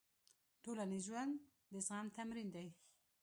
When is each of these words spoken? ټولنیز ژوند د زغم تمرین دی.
ټولنیز 0.63 1.03
ژوند 1.07 1.33
د 1.71 1.73
زغم 1.87 2.07
تمرین 2.17 2.47
دی. 2.55 2.67